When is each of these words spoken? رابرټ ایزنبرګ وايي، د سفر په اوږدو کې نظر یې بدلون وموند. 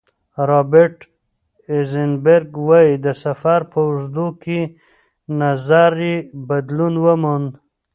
رابرټ 0.49 0.97
ایزنبرګ 1.73 2.51
وايي، 2.67 2.93
د 3.05 3.07
سفر 3.23 3.59
په 3.71 3.79
اوږدو 3.87 4.27
کې 4.43 4.59
نظر 5.41 5.93
یې 6.07 6.15
بدلون 6.47 6.93
وموند. 7.05 7.49